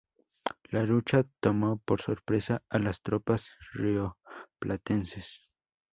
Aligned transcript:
La 0.71 0.81
lucha 0.81 1.27
tomó 1.41 1.77
por 1.77 2.01
sorpresa 2.01 2.63
a 2.71 2.79
las 2.79 3.03
tropas 3.03 3.51
rioplatenses. 3.73 5.47